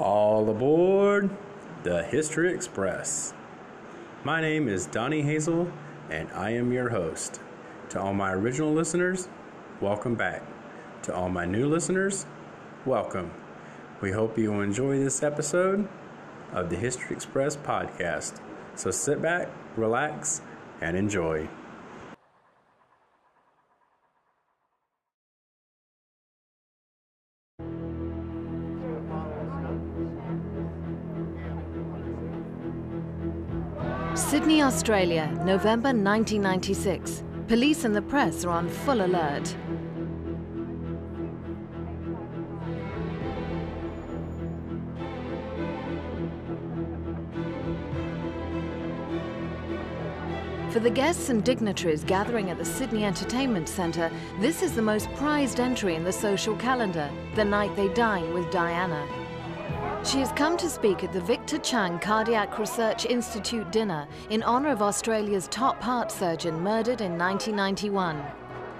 [0.00, 1.28] All aboard
[1.82, 3.34] the History Express.
[4.24, 5.70] My name is Donnie Hazel,
[6.08, 7.38] and I am your host.
[7.90, 9.28] To all my original listeners,
[9.78, 10.42] welcome back.
[11.02, 12.24] To all my new listeners,
[12.86, 13.30] welcome.
[14.00, 15.86] We hope you enjoy this episode
[16.50, 18.40] of the History Express podcast.
[18.76, 20.40] So sit back, relax,
[20.80, 21.46] and enjoy.
[34.80, 37.22] Australia, November 1996.
[37.48, 39.54] Police and the press are on full alert.
[50.70, 54.10] For the guests and dignitaries gathering at the Sydney Entertainment Centre,
[54.40, 58.50] this is the most prized entry in the social calendar, the night they dine with
[58.50, 59.19] Diana.
[60.02, 64.70] She has come to speak at the Victor Chang Cardiac Research Institute dinner in honour
[64.70, 68.24] of Australia's top heart surgeon murdered in 1991.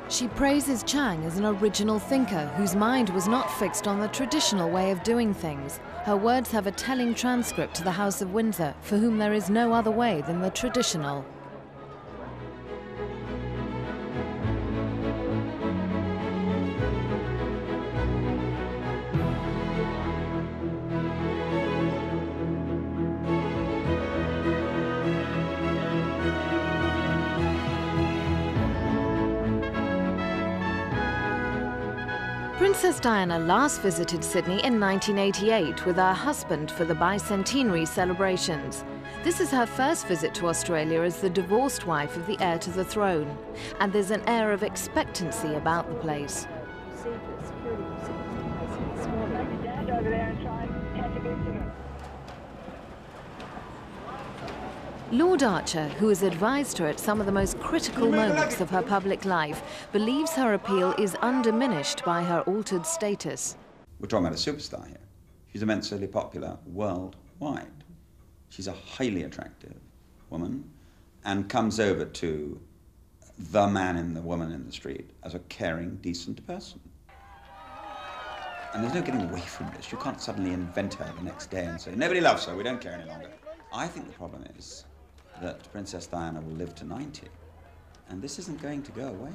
[0.09, 4.71] She praises Chang as an original thinker whose mind was not fixed on the traditional
[4.71, 5.79] way of doing things.
[6.05, 9.51] Her words have a telling transcript to the House of Windsor, for whom there is
[9.51, 11.25] no other way than the traditional.
[32.81, 38.87] Princess Diana last visited Sydney in 1988 with her husband for the bicentenary celebrations.
[39.23, 42.71] This is her first visit to Australia as the divorced wife of the heir to
[42.71, 43.37] the throne,
[43.81, 46.47] and there's an air of expectancy about the place.
[55.13, 58.81] Lord Archer, who has advised her at some of the most critical moments of her
[58.81, 63.57] public life, believes her appeal is undiminished by her altered status.
[63.99, 65.01] We're talking about a superstar here.
[65.53, 67.83] She's immensely popular worldwide.
[68.51, 69.75] She's a highly attractive
[70.31, 70.71] woman
[71.25, 72.61] and comes over to
[73.51, 76.79] the man and the woman in the street as a caring, decent person.
[78.75, 79.91] And there's no getting away from this.
[79.91, 82.81] You can't suddenly invent her the next day and say, nobody loves her, we don't
[82.81, 83.29] care any longer.
[83.73, 84.85] I think the problem is
[85.41, 87.29] that Princess Diana will live to 90,
[88.09, 89.33] and this isn't going to go away.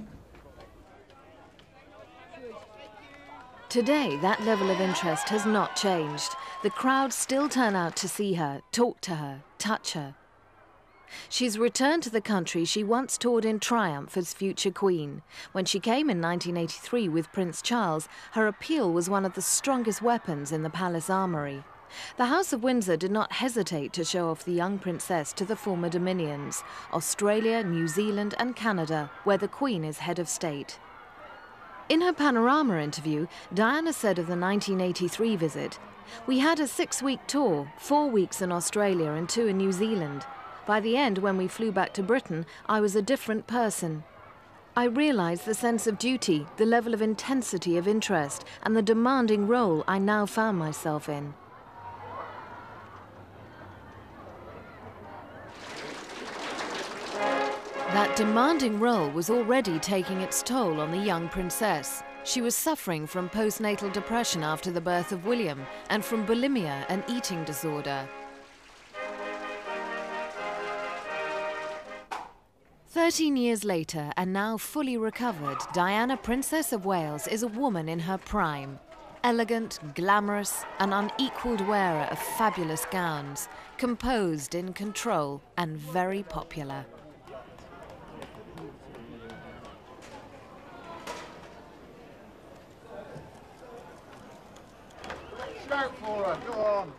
[3.70, 6.32] Today, that level of interest has not changed.
[6.64, 10.16] The crowds still turn out to see her, talk to her, touch her.
[11.30, 15.22] She's returned to the country she once toured in triumph as future queen.
[15.52, 20.02] When she came in 1983 with Prince Charles, her appeal was one of the strongest
[20.02, 21.64] weapons in the palace armoury.
[22.18, 25.56] The House of Windsor did not hesitate to show off the young princess to the
[25.56, 26.64] former dominions,
[26.94, 30.80] Australia, New Zealand, and Canada, where the Queen is head of state.
[31.88, 35.80] In her Panorama interview, Diana said of the 1983 visit,
[36.26, 40.26] We had a six week tour, four weeks in Australia and two in New Zealand.
[40.66, 44.04] By the end, when we flew back to Britain, I was a different person.
[44.76, 49.48] I realised the sense of duty, the level of intensity of interest, and the demanding
[49.48, 51.36] role I now found myself in.
[57.96, 62.04] That demanding role was already taking its toll on the young princess.
[62.26, 67.06] She was suffering from postnatal depression after the birth of William and from bulimia, an
[67.08, 68.06] eating disorder.
[72.88, 78.00] Thirteen years later, and now fully recovered, Diana, Princess of Wales, is a woman in
[78.00, 78.78] her prime.
[79.24, 86.86] Elegant, glamorous, an unequalled wearer of fabulous gowns, composed, in control, and very popular.
[95.76, 96.94] Start for her, go on.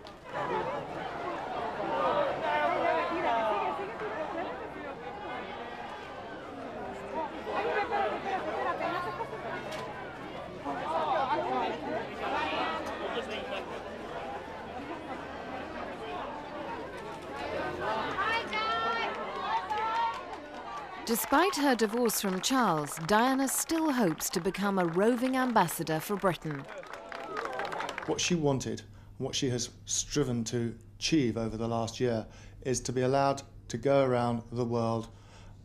[21.07, 26.63] Despite her divorce from Charles, Diana still hopes to become a roving ambassador for Britain.
[28.07, 28.83] What she wanted,
[29.19, 32.25] what she has striven to achieve over the last year,
[32.63, 35.09] is to be allowed to go around the world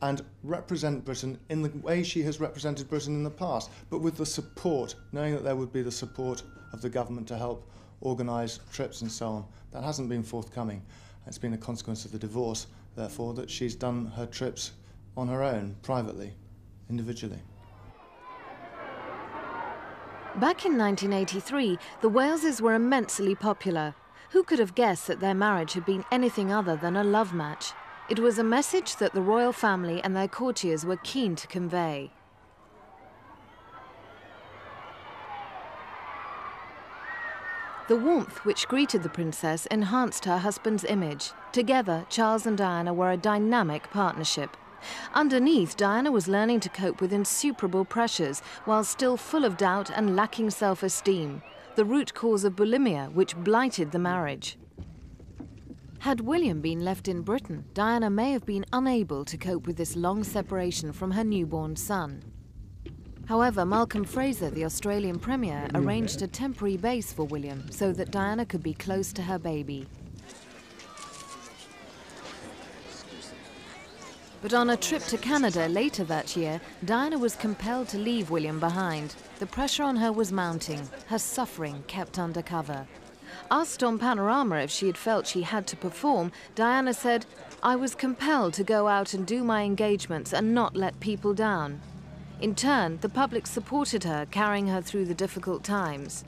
[0.01, 4.17] and represent Britain in the way she has represented Britain in the past, but with
[4.17, 6.41] the support, knowing that there would be the support
[6.73, 7.69] of the government to help
[8.01, 9.45] organise trips and so on.
[9.71, 10.81] That hasn't been forthcoming.
[11.27, 12.65] It's been a consequence of the divorce,
[12.95, 14.71] therefore, that she's done her trips
[15.15, 16.33] on her own, privately,
[16.89, 17.39] individually.
[20.35, 23.93] Back in 1983, the Waleses were immensely popular.
[24.29, 27.73] Who could have guessed that their marriage had been anything other than a love match?
[28.09, 32.11] It was a message that the royal family and their courtiers were keen to convey.
[37.89, 41.31] The warmth which greeted the princess enhanced her husband's image.
[41.51, 44.55] Together, Charles and Diana were a dynamic partnership.
[45.13, 50.15] Underneath, Diana was learning to cope with insuperable pressures while still full of doubt and
[50.15, 51.41] lacking self esteem,
[51.75, 54.57] the root cause of bulimia which blighted the marriage.
[55.99, 59.95] Had William been left in Britain, Diana may have been unable to cope with this
[59.95, 62.23] long separation from her newborn son.
[63.27, 68.45] However, Malcolm Fraser, the Australian Premier, arranged a temporary base for William so that Diana
[68.45, 69.87] could be close to her baby.
[74.41, 78.59] But on a trip to Canada later that year, Diana was compelled to leave William
[78.59, 79.13] behind.
[79.37, 82.87] The pressure on her was mounting, her suffering kept under cover.
[83.51, 87.25] Asked on Panorama if she had felt she had to perform, Diana said,
[87.61, 91.79] I was compelled to go out and do my engagements and not let people down.
[92.41, 96.23] In turn, the public supported her, carrying her through the difficult times.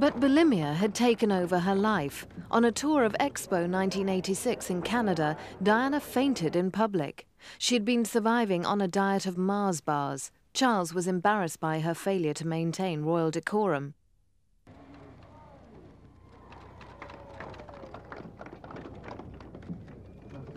[0.00, 2.26] But bulimia had taken over her life.
[2.50, 7.26] On a tour of Expo 1986 in Canada, Diana fainted in public.
[7.58, 10.30] She had been surviving on a diet of Mars bars.
[10.54, 13.92] Charles was embarrassed by her failure to maintain royal decorum.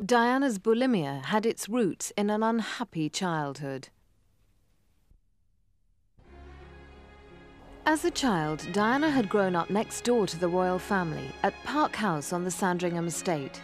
[0.05, 3.89] Diana's bulimia had its roots in an unhappy childhood.
[7.85, 11.97] As a child, Diana had grown up next door to the royal family at Park
[11.97, 13.61] House on the Sandringham estate.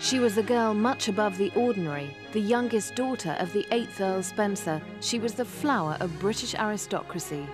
[0.00, 4.24] She was a girl much above the ordinary, the youngest daughter of the 8th Earl
[4.24, 4.82] Spencer.
[5.00, 7.46] She was the flower of British aristocracy.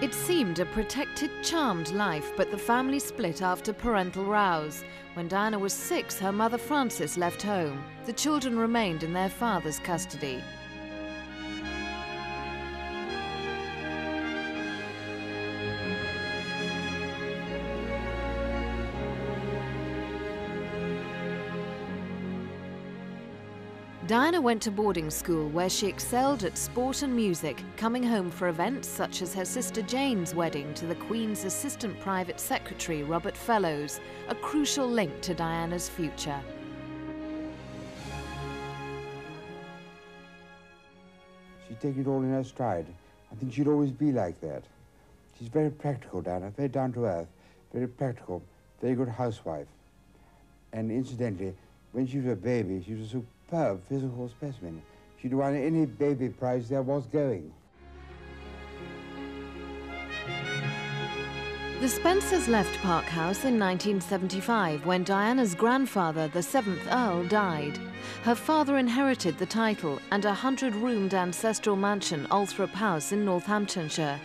[0.00, 4.82] It seemed a protected, charmed life, but the family split after parental rows.
[5.14, 7.82] When Diana was six, her mother Frances left home.
[8.06, 10.40] The children remained in their father's custody.
[24.10, 28.48] Diana went to boarding school where she excelled at sport and music, coming home for
[28.48, 34.00] events such as her sister Jane's wedding to the Queen's Assistant Private Secretary Robert Fellowes,
[34.26, 36.40] a crucial link to Diana's future.
[41.68, 42.86] She'd take it all in her stride.
[43.30, 44.64] I think she'd always be like that.
[45.38, 47.28] She's very practical, Diana, very down to earth,
[47.72, 48.42] very practical,
[48.82, 49.68] very good housewife.
[50.72, 51.54] And incidentally,
[51.92, 54.80] when she was a baby, she was a superb physical specimen.
[55.20, 57.52] She'd won any baby prize there was going.
[61.80, 67.78] The Spencers left Park House in 1975 when Diana's grandfather, the 7th Earl, died.
[68.22, 74.20] Her father inherited the title and a hundred-roomed ancestral mansion, Althorp House in Northamptonshire.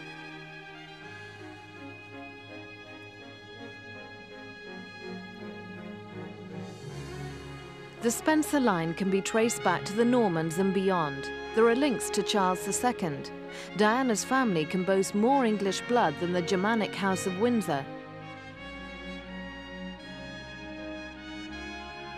[8.05, 11.31] The Spencer line can be traced back to the Normans and beyond.
[11.55, 13.17] There are links to Charles II.
[13.77, 17.83] Diana's family can boast more English blood than the Germanic House of Windsor.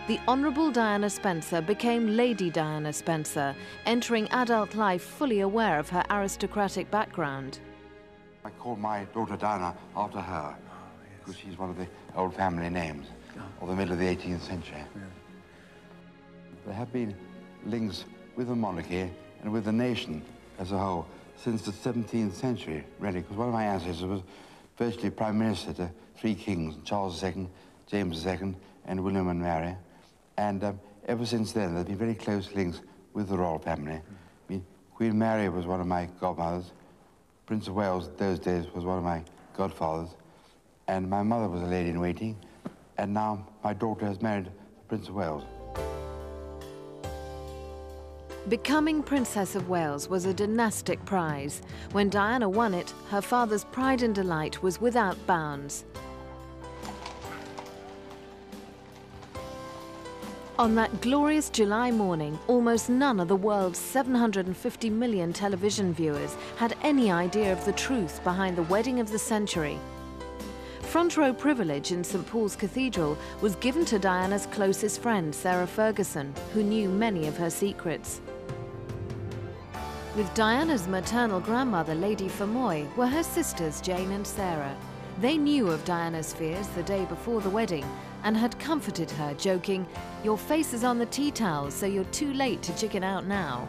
[0.08, 6.04] The Honourable Diana Spencer became Lady Diana Spencer, entering adult life fully aware of her
[6.10, 7.60] aristocratic background.
[8.44, 10.54] I call my daughter Diana after her,
[11.20, 13.06] because she's one of the old family names
[13.62, 14.84] of the middle of the 18th century.
[16.68, 17.16] There have been
[17.64, 18.04] links
[18.36, 19.10] with the monarchy
[19.40, 20.22] and with the nation
[20.58, 24.20] as a whole since the 17th century, really, because one of my ancestors was
[24.76, 27.48] virtually prime minister to three kings, Charles II,
[27.86, 29.74] James II, and William and Mary.
[30.36, 32.82] And um, ever since then, there have been very close links
[33.14, 33.94] with the royal family.
[33.94, 36.72] I mean, Queen Mary was one of my godmothers.
[37.46, 39.22] Prince of Wales, those days, was one of my
[39.56, 40.10] godfathers.
[40.86, 42.36] And my mother was a lady in waiting.
[42.98, 44.50] And now my daughter has married the
[44.86, 45.44] Prince of Wales.
[48.48, 51.60] Becoming Princess of Wales was a dynastic prize.
[51.92, 55.84] When Diana won it, her father's pride and delight was without bounds.
[60.58, 66.74] On that glorious July morning, almost none of the world's 750 million television viewers had
[66.82, 69.78] any idea of the truth behind the wedding of the century.
[70.80, 76.32] Front row privilege in St Paul's Cathedral was given to Diana's closest friend, Sarah Ferguson,
[76.54, 78.22] who knew many of her secrets.
[80.18, 84.76] With Diana's maternal grandmother, Lady Fermoy, were her sisters Jane and Sarah.
[85.20, 87.84] They knew of Diana's fears the day before the wedding
[88.24, 89.86] and had comforted her, joking,
[90.24, 93.68] Your face is on the tea towels, so you're too late to chicken out now.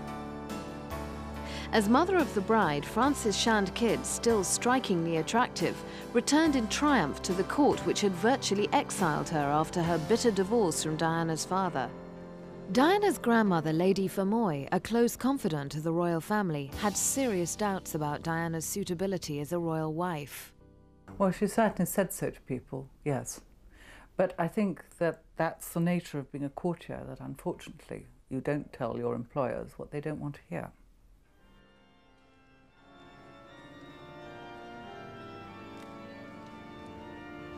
[1.72, 5.78] As mother of the bride, Frances Shand Kydd, still strikingly attractive,
[6.14, 10.84] returned in triumph to the court which had virtually exiled her after her bitter divorce
[10.84, 11.92] from Diana's father.
[12.72, 18.22] Diana's grandmother, Lady Fermoy, a close confidant of the royal family, had serious doubts about
[18.22, 20.54] Diana's suitability as a royal wife.
[21.18, 23.42] Well, she certainly said so to people, yes.
[24.18, 28.72] But I think that that's the nature of being a courtier, that unfortunately you don't
[28.72, 30.72] tell your employers what they don't want to hear.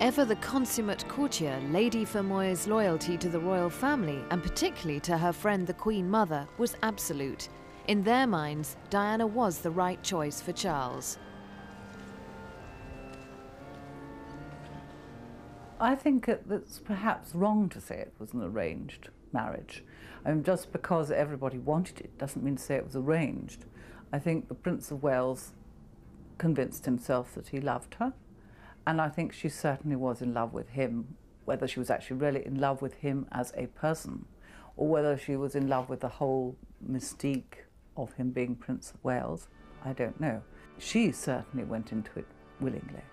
[0.01, 5.31] Ever the consummate courtier, Lady Fermoy's loyalty to the royal family, and particularly to her
[5.31, 7.49] friend the Queen Mother, was absolute.
[7.87, 11.19] In their minds, Diana was the right choice for Charles.
[15.79, 19.83] I think it's perhaps wrong to say it was an arranged marriage.
[20.25, 23.65] I mean, just because everybody wanted it doesn't mean to say it was arranged.
[24.11, 25.53] I think the Prince of Wales
[26.39, 28.13] convinced himself that he loved her,
[28.85, 32.45] and I think she certainly was in love with him, whether she was actually really
[32.45, 34.25] in love with him as a person,
[34.77, 36.55] or whether she was in love with the whole
[36.87, 39.47] mystique of him being Prince of Wales,
[39.83, 40.41] I don't know.
[40.77, 42.27] She certainly went into it
[42.59, 43.03] willingly.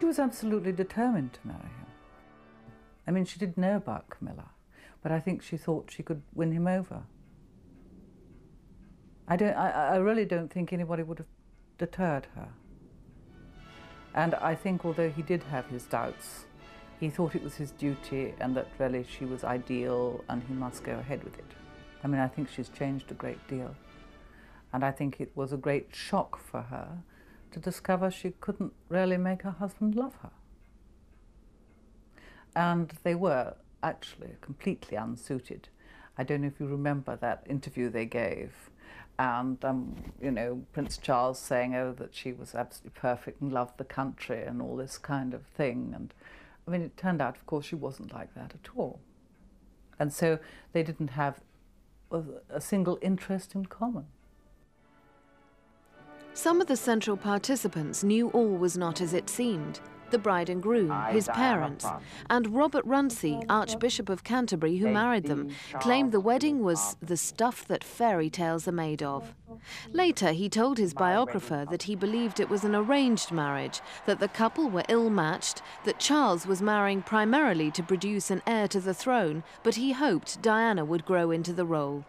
[0.00, 1.86] She was absolutely determined to marry him.
[3.06, 4.50] I mean, she did know about Camilla,
[5.02, 7.02] but I think she thought she could win him over.
[9.28, 11.26] I, don't, I, I really don't think anybody would have
[11.78, 12.48] deterred her.
[14.14, 16.46] And I think although he did have his doubts,
[16.98, 20.84] he thought it was his duty and that really she was ideal and he must
[20.84, 21.52] go ahead with it.
[22.02, 23.74] I mean, I think she's changed a great deal.
[24.72, 26.98] And I think it was a great shock for her
[27.52, 30.30] to discover she couldn't really make her husband love her.
[32.54, 35.68] And they were actually completely unsuited.
[36.18, 38.52] I don't know if you remember that interview they gave,
[39.20, 43.76] and um, you know Prince Charles saying, "Oh, that she was absolutely perfect and loved
[43.76, 46.14] the country and all this kind of thing." And
[46.66, 48.98] I mean, it turned out, of course, she wasn't like that at all.
[49.98, 50.38] And so
[50.72, 51.40] they didn't have
[52.48, 54.06] a single interest in common.
[56.32, 59.80] Some of the central participants knew all was not as it seemed.
[60.10, 61.86] The bride and groom, his parents,
[62.28, 65.50] and Robert Runcie, Archbishop of Canterbury, who married them,
[65.80, 69.34] claimed the wedding was the stuff that fairy tales are made of.
[69.92, 74.28] Later, he told his biographer that he believed it was an arranged marriage, that the
[74.28, 78.94] couple were ill matched, that Charles was marrying primarily to produce an heir to the
[78.94, 82.04] throne, but he hoped Diana would grow into the role.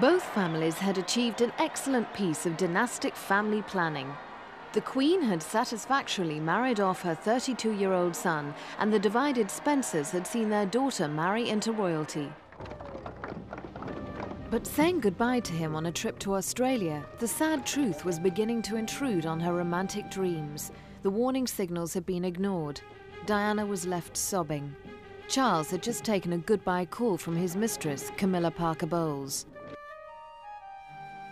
[0.00, 4.10] Both families had achieved an excellent piece of dynastic family planning.
[4.72, 10.10] The Queen had satisfactorily married off her 32 year old son, and the divided Spencers
[10.10, 12.32] had seen their daughter marry into royalty.
[14.50, 18.62] But saying goodbye to him on a trip to Australia, the sad truth was beginning
[18.62, 20.72] to intrude on her romantic dreams.
[21.02, 22.80] The warning signals had been ignored.
[23.26, 24.74] Diana was left sobbing.
[25.28, 29.44] Charles had just taken a goodbye call from his mistress, Camilla Parker Bowles.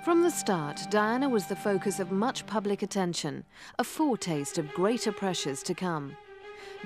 [0.02, 3.44] From the start, Diana was the focus of much public attention,
[3.78, 6.16] a foretaste of greater pressures to come.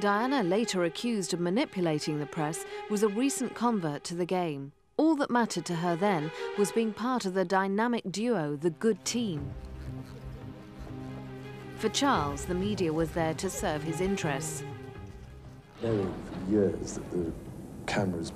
[0.01, 4.73] Diana, later accused of manipulating the press, was a recent convert to the game.
[4.97, 9.05] All that mattered to her then was being part of the dynamic duo, the good
[9.05, 9.49] team.
[11.77, 14.65] For Charles, the media was there to serve his interests.
[15.81, 17.33] Knowing for years that the
[17.87, 18.33] camera's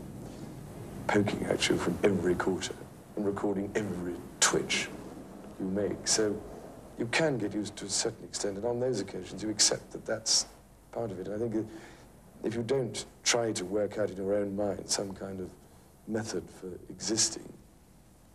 [1.09, 2.75] poking at you from every quarter
[3.17, 4.89] and recording every twitch
[5.61, 6.07] you make.
[6.07, 6.41] So
[6.99, 10.05] you can get used to a certain extent, and on those occasions you accept that
[10.05, 10.47] that's
[10.93, 11.29] part of it.
[11.29, 11.69] And I think
[12.45, 15.51] if you don't try to work out in your own mind some kind of
[16.07, 17.53] method for existing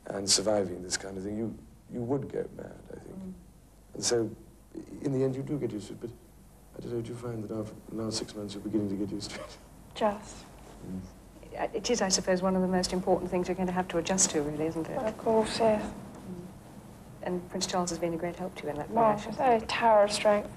[0.07, 1.57] and surviving this kind of thing, you,
[1.91, 3.15] you would go mad, I think.
[3.15, 3.33] Mm.
[3.95, 4.29] And so
[5.01, 6.09] in the end you do get used to it, but
[6.77, 8.95] I don't know, do you find that after the last six months you're beginning to
[8.95, 9.57] get used to it?
[9.95, 10.35] Just.
[11.57, 13.87] Uh, it is, I suppose, one of the most important things you're going to have
[13.89, 14.97] to adjust to, really, isn't it?
[14.97, 15.83] Of course, yes.
[15.83, 15.91] Mm.
[17.23, 19.35] And Prince Charles has been a great help to you in that Well, relation.
[19.39, 20.49] a tower of strength.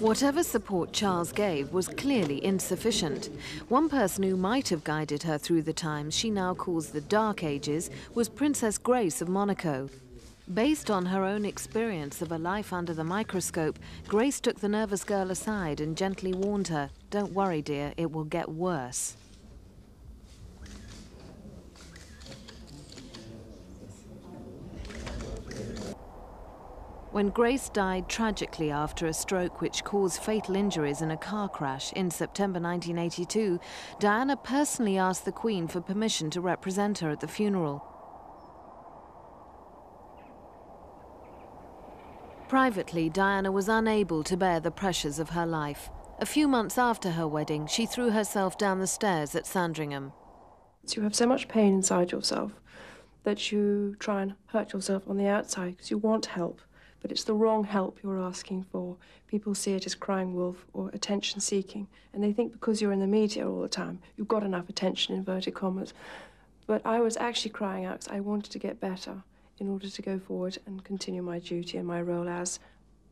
[0.00, 3.30] Whatever support Charles gave was clearly insufficient.
[3.68, 7.42] One person who might have guided her through the times she now calls the Dark
[7.42, 9.88] Ages was Princess Grace of Monaco.
[10.52, 15.04] Based on her own experience of a life under the microscope, Grace took the nervous
[15.04, 19.14] girl aside and gently warned her, Don't worry, dear, it will get worse.
[27.10, 31.92] When Grace died tragically after a stroke which caused fatal injuries in a car crash
[31.92, 33.58] in September 1982,
[33.98, 37.87] Diana personally asked the Queen for permission to represent her at the funeral.
[42.48, 45.90] Privately, Diana was unable to bear the pressures of her life.
[46.18, 50.14] A few months after her wedding, she threw herself down the stairs at Sandringham.
[50.88, 52.52] You have so much pain inside yourself
[53.24, 56.62] that you try and hurt yourself on the outside because you want help,
[57.02, 58.96] but it's the wrong help you're asking for.
[59.26, 63.00] People see it as crying wolf or attention seeking, and they think because you're in
[63.00, 65.92] the media all the time, you've got enough attention, inverted commas.
[66.66, 69.22] But I was actually crying out because I wanted to get better
[69.60, 72.58] in order to go forward and continue my duty and my role as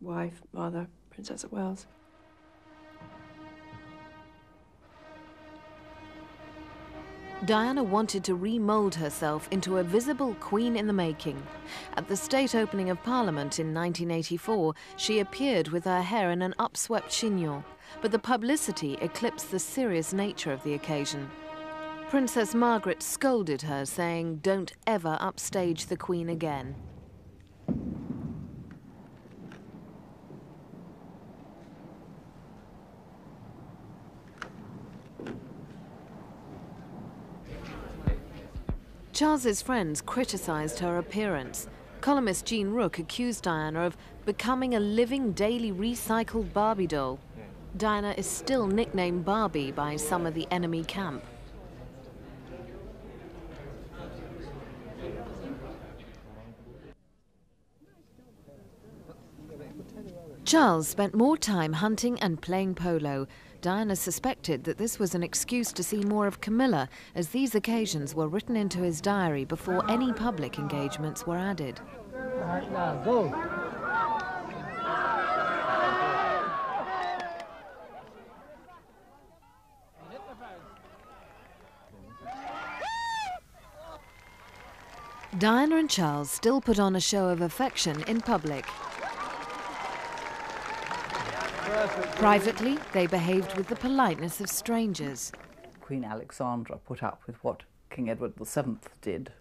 [0.00, 1.86] wife, mother, Princess of Wales.
[7.44, 11.40] Diana wanted to remould herself into a visible queen in the making.
[11.96, 16.54] At the state opening of Parliament in 1984, she appeared with her hair in an
[16.58, 17.62] upswept chignon,
[18.00, 21.30] but the publicity eclipsed the serious nature of the occasion.
[22.08, 26.76] Princess Margaret scolded her, saying, Don't ever upstage the Queen again.
[39.12, 41.66] Charles's friends criticised her appearance.
[42.02, 47.19] Columnist Jean Rook accused Diana of becoming a living, daily recycled Barbie doll.
[47.76, 51.25] Diana is still nicknamed Barbie by some of the enemy camp.
[60.56, 63.26] Charles spent more time hunting and playing polo.
[63.60, 68.14] Diana suspected that this was an excuse to see more of Camilla, as these occasions
[68.14, 71.78] were written into his diary before any public engagements were added.
[72.10, 73.28] Right, now go.
[85.36, 88.64] Diana and Charles still put on a show of affection in public.
[91.76, 95.30] Privately, they behaved with the politeness of strangers.
[95.82, 99.32] Queen Alexandra put up with what King Edward VII did.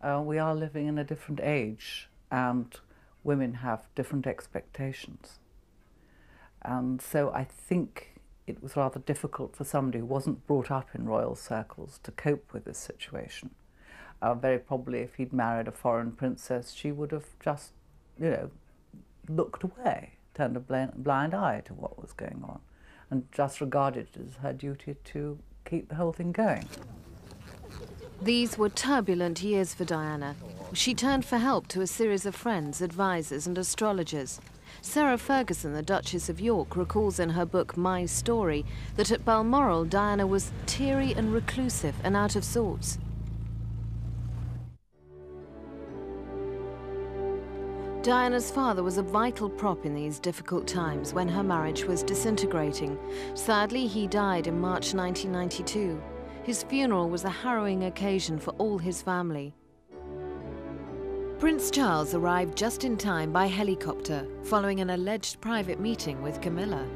[0.00, 2.76] Uh, we are living in a different age, and
[3.24, 5.40] women have different expectations.
[6.62, 11.06] And so I think it was rather difficult for somebody who wasn't brought up in
[11.06, 13.50] royal circles to cope with this situation.
[14.22, 17.72] Uh, very probably, if he'd married a foreign princess, she would have just,
[18.16, 18.50] you know,
[19.28, 20.60] looked away, turned a
[20.94, 22.60] blind, eye to what was going on,
[23.10, 26.64] and just regarded it as her duty to keep the whole thing going.
[28.22, 30.36] These were turbulent years for Diana.
[30.72, 34.40] She turned for help to a series of friends, advisors, and astrologers.
[34.80, 39.86] Sarah Ferguson, the Duchess of York, recalls in her book My Story that at Balmoral,
[39.86, 42.98] Diana was teary and reclusive and out of sorts.
[48.02, 52.96] Diana's father was a vital prop in these difficult times when her marriage was disintegrating.
[53.34, 56.00] Sadly, he died in March 1992.
[56.44, 59.52] His funeral was a harrowing occasion for all his family.
[61.40, 66.86] Prince Charles arrived just in time by helicopter, following an alleged private meeting with Camilla.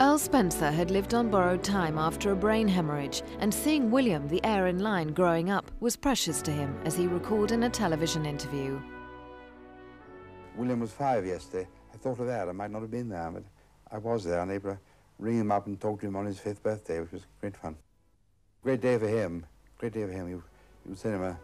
[0.00, 4.44] Earl Spencer had lived on borrowed time after a brain hemorrhage, and seeing William, the
[4.44, 8.24] heir in line, growing up was precious to him, as he recalled in a television
[8.26, 8.80] interview.
[10.56, 11.68] William was five yesterday.
[11.92, 12.48] I thought of that.
[12.48, 13.42] I might not have been there, but
[13.90, 14.78] I was there, and able to
[15.18, 17.76] ring him up and talk to him on his fifth birthday, which was great fun.
[18.62, 19.44] Great day for him.
[19.78, 20.28] Great day for him.
[20.28, 20.42] You,
[20.88, 21.38] you send him a,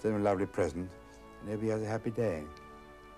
[0.00, 0.88] send him a lovely present,
[1.40, 2.42] and maybe he has a happy day.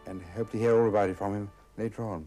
[0.07, 2.27] And hope to hear all about it from him later on.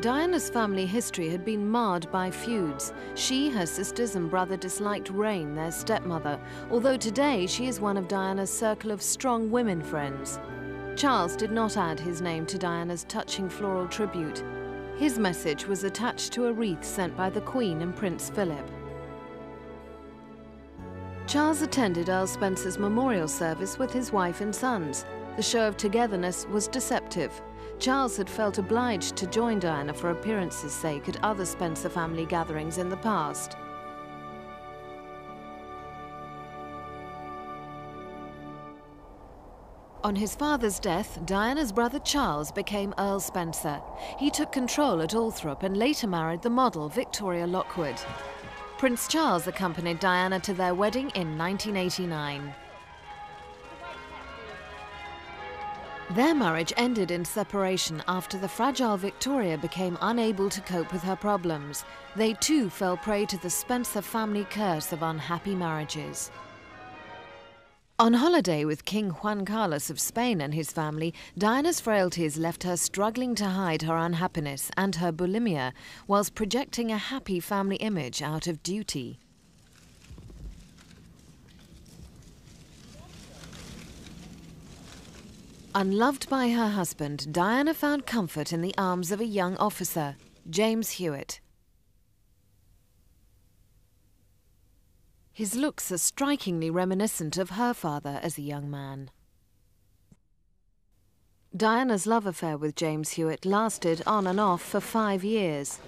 [0.00, 2.92] Diana's family history had been marred by feuds.
[3.14, 8.06] She, her sisters, and brother disliked Raine, their stepmother, although today she is one of
[8.06, 10.38] Diana's circle of strong women friends.
[10.98, 14.42] Charles did not add his name to Diana's touching floral tribute.
[14.96, 18.68] His message was attached to a wreath sent by the Queen and Prince Philip.
[21.28, 25.06] Charles attended Earl Spencer's memorial service with his wife and sons.
[25.36, 27.42] The show of togetherness was deceptive.
[27.78, 32.78] Charles had felt obliged to join Diana for appearances' sake at other Spencer family gatherings
[32.78, 33.56] in the past.
[40.04, 43.82] On his father's death, Diana's brother Charles became Earl Spencer.
[44.16, 47.96] He took control at Althorp and later married the model Victoria Lockwood.
[48.78, 52.54] Prince Charles accompanied Diana to their wedding in 1989.
[56.10, 61.16] Their marriage ended in separation after the fragile Victoria became unable to cope with her
[61.16, 61.84] problems.
[62.14, 66.30] They too fell prey to the Spencer family curse of unhappy marriages.
[68.00, 72.76] On holiday with King Juan Carlos of Spain and his family, Diana's frailties left her
[72.76, 75.72] struggling to hide her unhappiness and her bulimia,
[76.06, 79.18] whilst projecting a happy family image out of duty.
[85.74, 90.14] Unloved by her husband, Diana found comfort in the arms of a young officer,
[90.48, 91.40] James Hewitt.
[95.38, 99.08] His looks are strikingly reminiscent of her father as a young man.
[101.56, 105.78] Diana's love affair with James Hewitt lasted on and off for five years.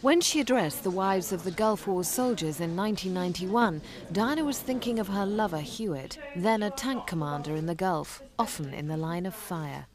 [0.00, 3.82] When she addressed the wives of the Gulf War soldiers in 1991,
[4.12, 8.72] Diana was thinking of her lover Hewitt, then a tank commander in the Gulf, often
[8.72, 9.88] in the line of fire.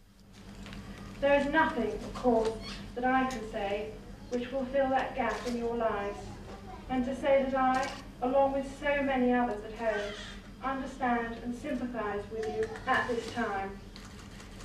[1.21, 2.51] There is nothing, of course,
[2.93, 3.93] that I can say
[4.29, 6.19] which will fill that gap in your lives.
[6.91, 7.87] And to say that I,
[8.23, 10.13] along with so many others at home,
[10.63, 13.77] understand and sympathise with you at this time.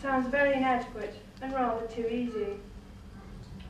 [0.00, 2.54] Sounds very inadequate and rather too easy.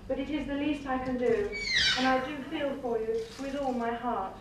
[0.07, 1.51] But it is the least I can do,
[1.99, 4.35] and I do feel for you with all my heart.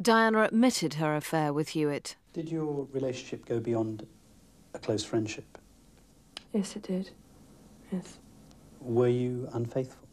[0.00, 2.16] Diana admitted her affair with Hewitt.
[2.34, 4.06] Did your relationship go beyond
[4.74, 5.58] a close friendship?
[6.52, 7.10] Yes, it did.
[7.90, 8.18] Yes.
[8.80, 10.06] Were you unfaithful?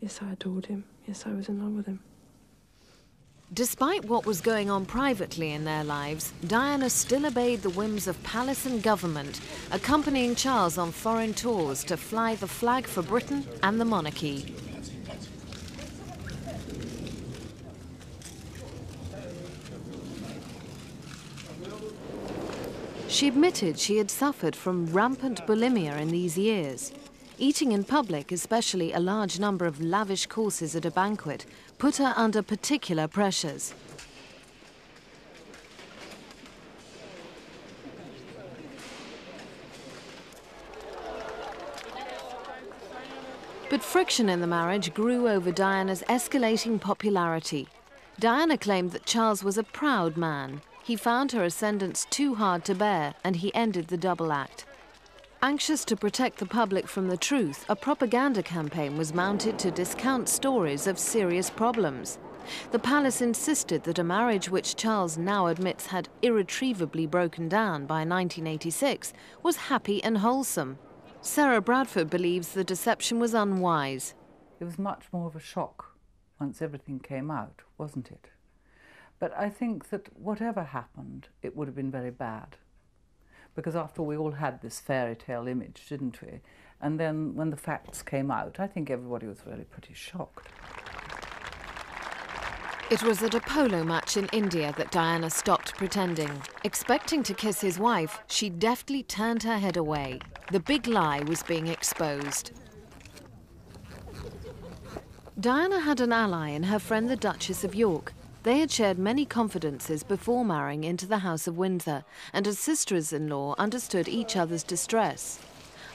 [0.00, 0.84] Yes, I adored him.
[1.06, 2.00] Yes, I was in love with him.
[3.52, 8.22] Despite what was going on privately in their lives, Diana still obeyed the whims of
[8.22, 9.40] palace and government,
[9.72, 14.54] accompanying Charles on foreign tours to fly the flag for Britain and the monarchy.
[23.08, 26.92] She admitted she had suffered from rampant bulimia in these years.
[27.36, 31.46] Eating in public, especially a large number of lavish courses at a banquet,
[31.80, 33.72] put her under particular pressures.
[43.70, 47.66] But friction in the marriage grew over Diana's escalating popularity.
[48.18, 50.60] Diana claimed that Charles was a proud man.
[50.82, 54.66] He found her ascendance too hard to bear, and he ended the double act.
[55.42, 60.28] Anxious to protect the public from the truth, a propaganda campaign was mounted to discount
[60.28, 62.18] stories of serious problems.
[62.72, 68.00] The palace insisted that a marriage which Charles now admits had irretrievably broken down by
[68.00, 70.78] 1986 was happy and wholesome.
[71.22, 74.12] Sarah Bradford believes the deception was unwise.
[74.60, 75.96] It was much more of a shock
[76.38, 78.28] once everything came out, wasn't it?
[79.18, 82.58] But I think that whatever happened, it would have been very bad
[83.54, 86.40] because after we all had this fairy tale image, didn't we?
[86.80, 90.48] And then when the facts came out, I think everybody was really pretty shocked.
[92.90, 96.42] It was at a polo match in India that Diana stopped pretending.
[96.64, 100.18] Expecting to kiss his wife, she deftly turned her head away.
[100.50, 102.50] The big lie was being exposed.
[105.38, 109.24] Diana had an ally in her friend the Duchess of York, they had shared many
[109.24, 114.36] confidences before marrying into the House of Windsor, and as sisters in law understood each
[114.36, 115.38] other's distress.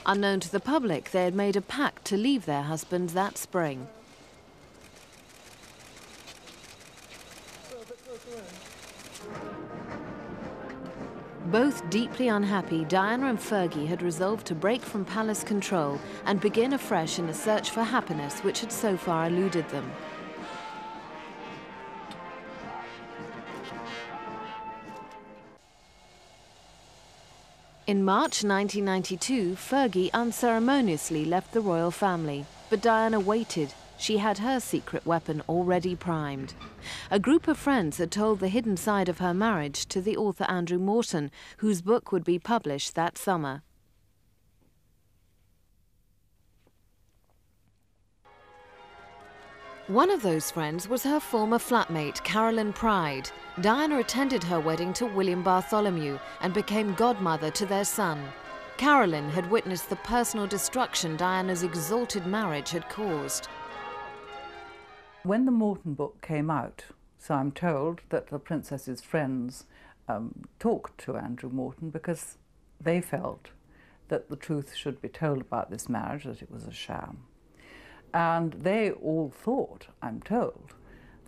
[0.04, 3.88] Unknown to the public, they had made a pact to leave their husbands that spring.
[11.46, 16.72] Both deeply unhappy, Diana and Fergie had resolved to break from palace control and begin
[16.72, 19.90] afresh in a search for happiness which had so far eluded them.
[27.86, 33.72] In March 1992, Fergie unceremoniously left the royal family, but Diana waited.
[33.96, 36.54] She had her secret weapon already primed.
[37.12, 40.42] A group of friends had told the hidden side of her marriage to the author
[40.48, 43.62] Andrew Morton, whose book would be published that summer.
[49.86, 53.30] One of those friends was her former flatmate, Carolyn Pride.
[53.62, 58.22] Diana attended her wedding to William Bartholomew and became godmother to their son.
[58.76, 63.48] Carolyn had witnessed the personal destruction Diana's exalted marriage had caused.
[65.22, 66.84] When the Morton book came out,
[67.18, 69.64] so I'm told that the princess's friends
[70.06, 72.36] um, talked to Andrew Morton because
[72.78, 73.48] they felt
[74.08, 77.22] that the truth should be told about this marriage, that it was a sham.
[78.12, 80.74] And they all thought, I'm told,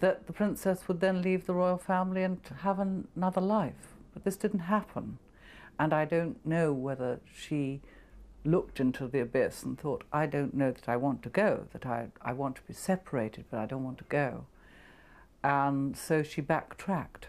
[0.00, 3.94] that the princess would then leave the royal family and have an another life.
[4.12, 5.18] But this didn't happen.
[5.78, 7.80] And I don't know whether she
[8.44, 11.86] looked into the abyss and thought, I don't know that I want to go, that
[11.86, 14.46] I, I want to be separated, but I don't want to go.
[15.44, 17.28] And so she backtracked.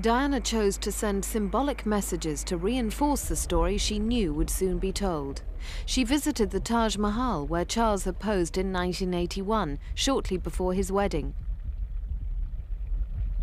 [0.00, 4.92] Diana chose to send symbolic messages to reinforce the story she knew would soon be
[4.92, 5.42] told.
[5.84, 11.34] She visited the Taj Mahal, where Charles had posed in 1981, shortly before his wedding.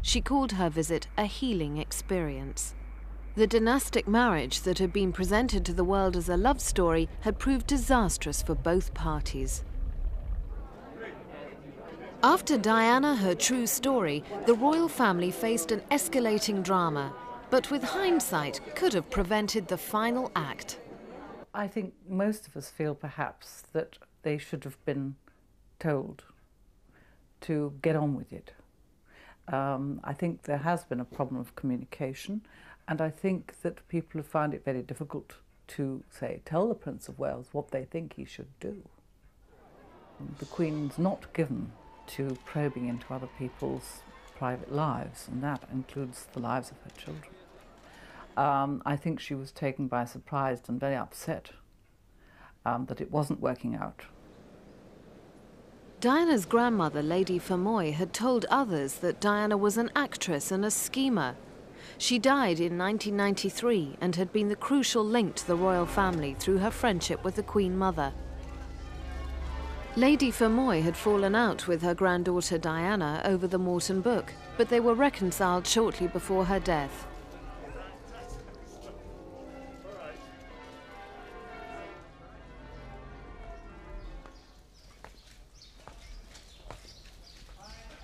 [0.01, 2.73] She called her visit a healing experience.
[3.35, 7.37] The dynastic marriage that had been presented to the world as a love story had
[7.37, 9.63] proved disastrous for both parties.
[12.23, 17.13] After Diana, her true story, the royal family faced an escalating drama,
[17.51, 20.79] but with hindsight could have prevented the final act.
[21.53, 25.15] I think most of us feel perhaps that they should have been
[25.79, 26.23] told
[27.41, 28.51] to get on with it.
[29.47, 32.41] Um, I think there has been a problem of communication,
[32.87, 35.35] and I think that people have found it very difficult
[35.67, 38.81] to, say, tell the Prince of Wales what they think he should do.
[40.39, 41.71] The Queen's not given
[42.07, 44.01] to probing into other people's
[44.37, 47.33] private lives, and that includes the lives of her children.
[48.37, 51.51] Um, I think she was taken by surprise and very upset
[52.65, 54.03] um, that it wasn't working out.
[55.99, 61.35] Diana's grandmother, Lady Fermoy, had told others that Diana was an actress and a schemer.
[61.97, 66.59] She died in 1993 and had been the crucial link to the royal family through
[66.59, 68.13] her friendship with the Queen Mother.
[69.95, 74.79] Lady Fermoy had fallen out with her granddaughter Diana over the Morton book, but they
[74.79, 77.07] were reconciled shortly before her death.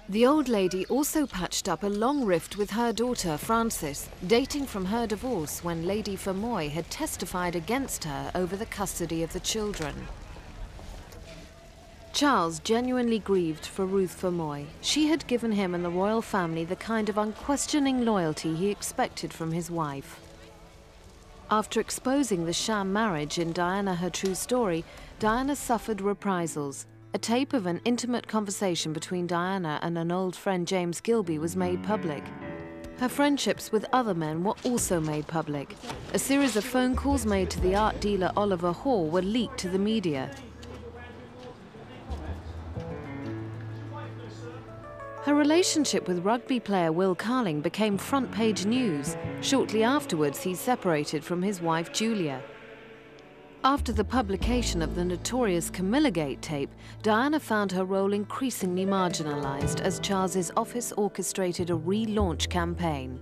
[0.09, 4.85] The old lady also patched up a long rift with her daughter, Frances, dating from
[4.85, 9.95] her divorce when Lady Fermoy had testified against her over the custody of the children.
[12.13, 14.67] Charles genuinely grieved for Ruth Fermoy.
[14.81, 19.33] She had given him and the royal family the kind of unquestioning loyalty he expected
[19.33, 20.19] from his wife.
[21.49, 24.85] After exposing the sham marriage in Diana Her True Story,
[25.17, 26.85] Diana suffered reprisals.
[27.15, 31.55] A tape of an intimate conversation between Diana and an old friend James Gilbey was
[31.55, 32.23] made public.
[32.99, 35.75] Her friendships with other men were also made public.
[36.13, 39.69] A series of phone calls made to the art dealer Oliver Hall were leaked to
[39.69, 40.29] the media.
[45.23, 49.15] Her relationship with rugby player Will Carling became front page news.
[49.39, 52.43] Shortly afterwards, he separated from his wife Julia.
[53.63, 56.71] After the publication of the notorious Camillagate tape,
[57.03, 63.17] Diana found her role increasingly marginalised as Charles's office orchestrated a relaunch campaign.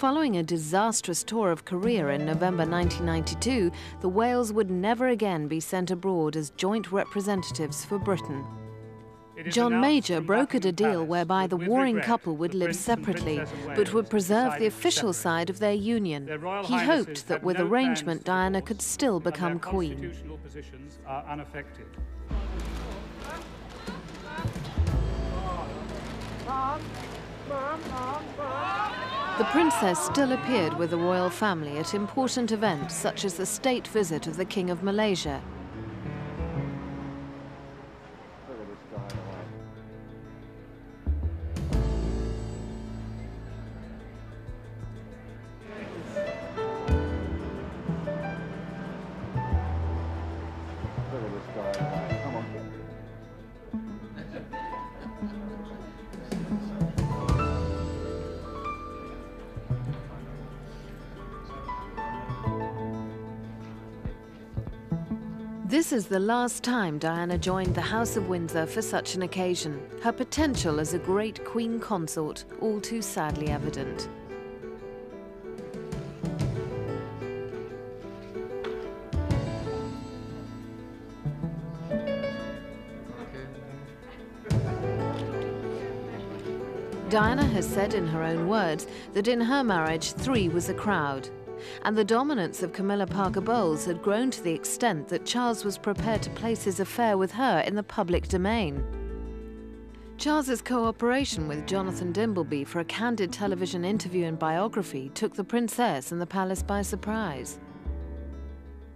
[0.00, 5.60] Following a disastrous tour of Korea in November 1992, the Wales would never again be
[5.60, 8.42] sent abroad as joint representatives for Britain.
[9.50, 13.42] John Major brokered a deal whereby the warring couple would live separately,
[13.76, 16.26] but would preserve the official side of their union.
[16.64, 20.14] He hoped that with arrangement Diana could still become queen.
[29.40, 33.88] The princess still appeared with the royal family at important events such as the state
[33.88, 35.40] visit of the King of Malaysia
[65.70, 69.80] This is the last time Diana joined the House of Windsor for such an occasion,
[70.02, 74.08] her potential as a great queen consort all too sadly evident.
[87.08, 91.28] Diana has said in her own words that in her marriage, three was a crowd.
[91.84, 95.78] And the dominance of Camilla Parker Bowles had grown to the extent that Charles was
[95.78, 98.84] prepared to place his affair with her in the public domain.
[100.16, 106.12] Charles's cooperation with Jonathan Dimbleby for a candid television interview and biography took the princess
[106.12, 107.58] and the palace by surprise.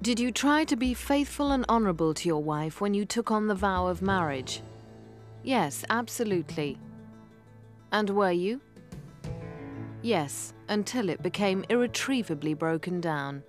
[0.02, 3.46] Did you try to be faithful and honourable to your wife when you took on
[3.46, 4.60] the vow of marriage?
[5.42, 6.78] Yes, absolutely.
[7.90, 8.60] And were you?
[10.02, 13.42] Yes, until it became irretrievably broken down.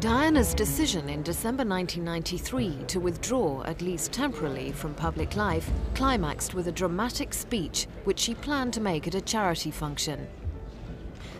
[0.00, 6.68] Diana's decision in December 1993 to withdraw, at least temporarily, from public life climaxed with
[6.68, 10.26] a dramatic speech which she planned to make at a charity function.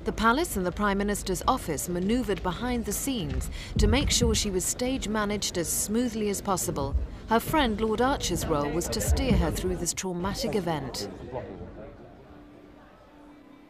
[0.04, 4.50] The palace and the Prime Minister's office manoeuvred behind the scenes to make sure she
[4.50, 6.94] was stage managed as smoothly as possible.
[7.28, 11.08] Her friend Lord Archer's role was to steer her through this traumatic event.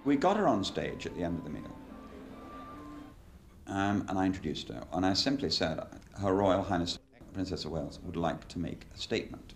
[0.04, 1.76] We got her on stage at the end of the meal.
[3.66, 4.82] Um, and I introduced her.
[4.92, 5.80] And I simply said,
[6.20, 6.98] Her Royal Highness
[7.32, 9.54] Princess of Wales would like to make a statement.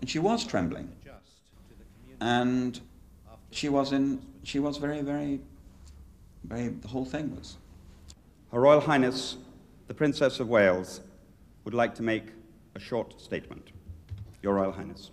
[0.00, 0.90] And she was trembling.
[2.20, 2.80] And
[3.50, 5.40] she was in, she was very, very,
[6.44, 7.56] very, the whole thing was.
[8.52, 9.36] Her Royal Highness,
[9.86, 11.00] the Princess of Wales,
[11.64, 12.26] would like to make
[12.74, 13.70] a short statement.
[14.42, 15.10] Your Royal Highness.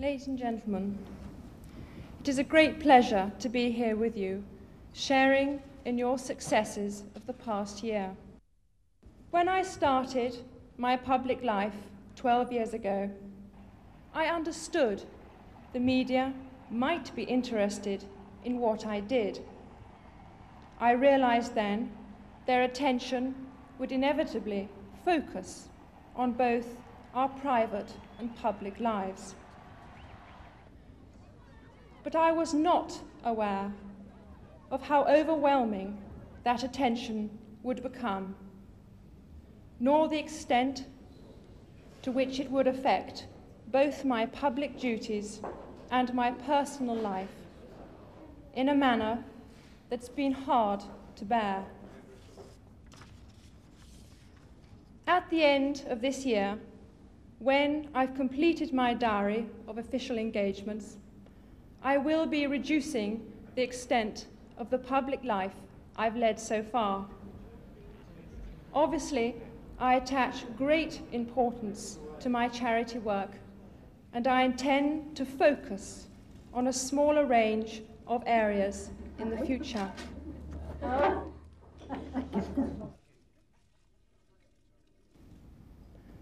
[0.00, 0.98] Ladies and gentlemen,
[2.22, 4.42] it is a great pleasure to be here with you,
[4.94, 8.16] sharing in your successes of the past year.
[9.30, 10.38] When I started
[10.78, 11.74] my public life
[12.16, 13.10] 12 years ago,
[14.14, 15.02] I understood
[15.74, 16.32] the media
[16.70, 18.02] might be interested
[18.42, 19.44] in what I did.
[20.80, 21.92] I realized then
[22.46, 23.34] their attention
[23.78, 24.70] would inevitably
[25.04, 25.68] focus
[26.16, 26.68] on both
[27.12, 29.34] our private and public lives.
[32.02, 33.72] But I was not aware
[34.70, 35.98] of how overwhelming
[36.44, 37.30] that attention
[37.62, 38.34] would become,
[39.78, 40.86] nor the extent
[42.02, 43.26] to which it would affect
[43.70, 45.40] both my public duties
[45.90, 47.28] and my personal life
[48.54, 49.22] in a manner
[49.90, 50.82] that's been hard
[51.16, 51.64] to bear.
[55.06, 56.58] At the end of this year,
[57.38, 60.96] when I've completed my diary of official engagements,
[61.82, 63.22] I will be reducing
[63.54, 64.26] the extent
[64.58, 65.54] of the public life
[65.96, 67.06] I've led so far.
[68.74, 69.34] Obviously,
[69.78, 73.30] I attach great importance to my charity work,
[74.12, 76.08] and I intend to focus
[76.52, 79.90] on a smaller range of areas in the future.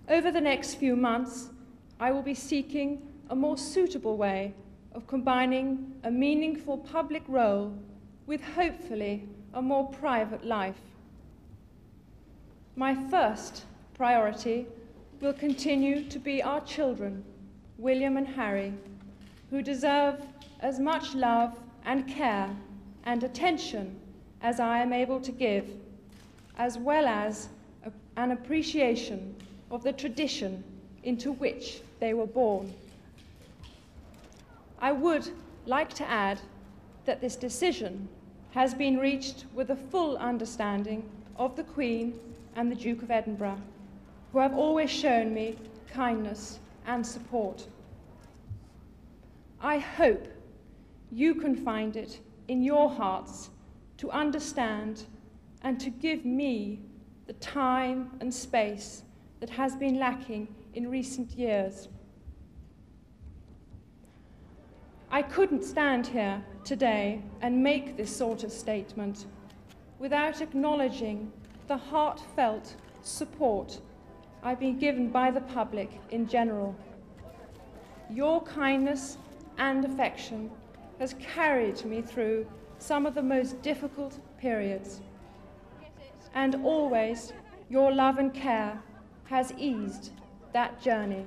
[0.09, 1.49] Over the next few months,
[1.99, 4.55] I will be seeking a more suitable way
[4.93, 7.73] of combining a meaningful public role
[8.27, 10.81] with hopefully a more private life.
[12.77, 14.67] My first priority
[15.21, 17.25] will continue to be our children,
[17.77, 18.73] William and Harry,
[19.51, 20.21] who deserve
[20.61, 22.51] as much love and care
[23.05, 23.99] and attention
[24.43, 25.69] as I am able to give,
[26.57, 27.49] as well as
[27.85, 29.35] a, an appreciation
[29.71, 30.63] of the tradition
[31.03, 32.73] into which they were born.
[34.81, 35.31] I would
[35.67, 36.41] like to add
[37.05, 38.09] that this decision
[38.51, 42.19] has been reached with a full understanding of the Queen
[42.55, 43.61] and the Duke of Edinburgh,
[44.33, 45.57] who have always shown me
[45.93, 47.67] kindness and support.
[49.61, 50.29] I hope
[51.11, 53.51] you can find it in your hearts
[53.99, 55.05] to understand
[55.63, 56.81] and to give me
[57.27, 59.03] the time and space
[59.41, 61.89] that has been lacking in recent years.
[65.11, 69.25] I couldn't stand here today and make this sort of statement
[69.99, 71.33] without acknowledging
[71.67, 73.81] the heartfelt support
[74.43, 76.77] I've been given by the public in general.
[78.11, 79.19] Your kindness
[79.57, 80.51] and affection
[80.99, 82.47] has carried me through
[82.79, 85.01] some of the most difficult periods.
[86.35, 87.33] And always,
[87.69, 88.81] your love and care
[89.25, 90.13] has eased
[90.53, 91.27] that journey.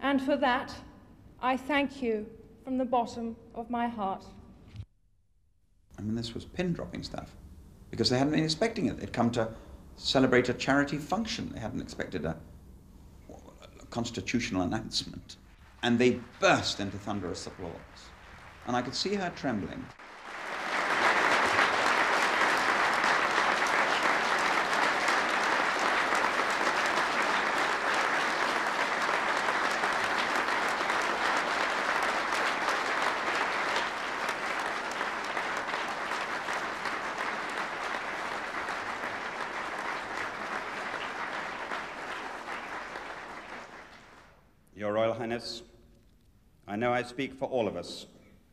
[0.00, 0.74] And for that,
[1.40, 2.26] I thank you
[2.64, 4.24] from the bottom of my heart.
[5.96, 7.34] I mean, this was pin dropping stuff
[7.90, 8.98] because they hadn't been expecting it.
[8.98, 9.48] They'd come to
[9.96, 12.36] celebrate a charity function, they hadn't expected a,
[13.30, 15.36] a constitutional announcement.
[15.82, 17.72] And they burst into thunderous applause.
[18.66, 19.84] And I could see her trembling.
[44.78, 45.62] Your Royal Highness,
[46.68, 48.06] I know I speak for all of us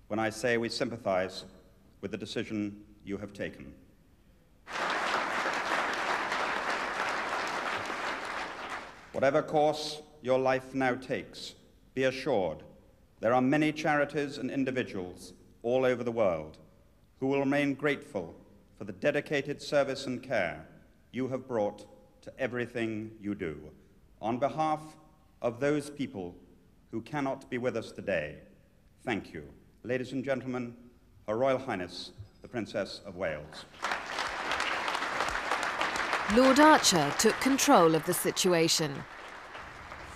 [0.07, 1.45] when I say we sympathize
[2.01, 3.73] with the decision you have taken.
[9.11, 11.55] Whatever course your life now takes,
[11.93, 12.63] be assured
[13.21, 15.33] there are many charities and individuals
[15.63, 16.57] all over the world
[17.19, 18.35] who will remain grateful
[18.77, 20.65] for the dedicated service and care
[21.11, 21.85] you have brought
[22.21, 23.57] to everything you do.
[24.21, 24.81] On behalf
[25.41, 26.35] of those people
[26.91, 28.35] who cannot be with us today,
[29.05, 29.43] thank you.
[29.83, 30.75] Ladies and gentlemen,
[31.27, 33.65] Her Royal Highness, the Princess of Wales.
[36.35, 38.91] Lord Archer took control of the situation.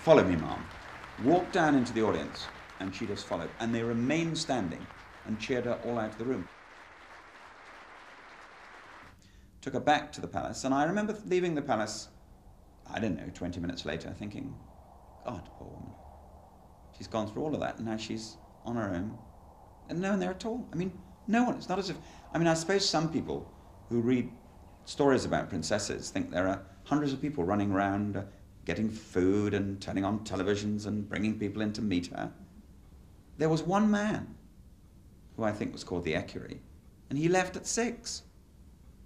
[0.02, 0.64] Follow me, ma'am.
[1.24, 2.46] Walk down into the audience,
[2.80, 3.50] and she just followed.
[3.60, 4.84] And they remained standing
[5.26, 6.48] and cheered her all out of the room.
[9.60, 12.08] Took her back to the palace, and I remember leaving the palace,
[12.92, 14.52] I don't know, 20 minutes later, thinking,
[15.24, 15.92] God, poor woman.
[16.96, 18.36] She's gone through all of that, and now she's
[18.70, 19.18] on her own.
[19.88, 20.66] And no one there at all.
[20.72, 20.92] I mean,
[21.26, 21.56] no one.
[21.56, 21.96] It's not as if.
[22.32, 23.52] I mean, I suppose some people
[23.88, 24.30] who read
[24.84, 28.22] stories about princesses think there are hundreds of people running around uh,
[28.64, 32.30] getting food and turning on televisions and bringing people in to meet her.
[33.38, 34.34] There was one man,
[35.36, 36.60] who I think was called the equerry,
[37.08, 38.22] and he left at six.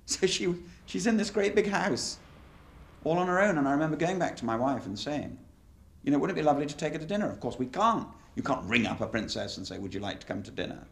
[0.07, 0.55] So she,
[0.85, 2.19] she's in this great big house,
[3.05, 3.57] all on her own.
[3.57, 5.39] And I remember going back to my wife and saying,
[6.03, 7.31] you know, wouldn't it be lovely to take her to dinner?
[7.31, 8.07] Of course, we can't.
[8.35, 10.87] You can't ring up a princess and say, would you like to come to dinner?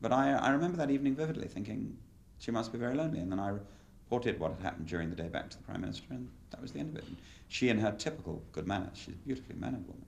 [0.00, 1.96] But I, I remember that evening vividly, thinking
[2.38, 3.20] she must be very lonely.
[3.20, 6.06] And then I reported what had happened during the day back to the Prime Minister,
[6.10, 7.08] and that was the end of it.
[7.08, 7.16] And
[7.48, 10.06] she, in her typical good manners, she's a beautifully mannered woman,